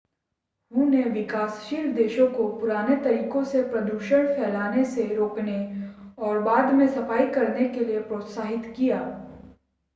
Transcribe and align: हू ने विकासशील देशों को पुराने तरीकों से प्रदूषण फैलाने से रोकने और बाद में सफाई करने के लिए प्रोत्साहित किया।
हू 0.71 0.83
ने 0.89 1.03
विकासशील 1.03 1.91
देशों 1.93 2.27
को 2.27 2.47
पुराने 2.59 2.95
तरीकों 2.95 3.43
से 3.43 3.63
प्रदूषण 3.63 4.27
फैलाने 4.27 4.85
से 4.85 5.13
रोकने 5.15 5.57
और 6.17 6.39
बाद 6.39 6.73
में 6.73 6.87
सफाई 6.87 7.27
करने 7.27 7.67
के 7.69 7.85
लिए 7.85 7.99
प्रोत्साहित 7.99 8.73
किया। 8.77 8.99